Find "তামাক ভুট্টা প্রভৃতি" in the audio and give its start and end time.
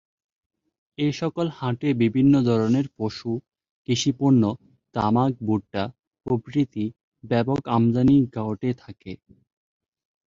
4.95-6.85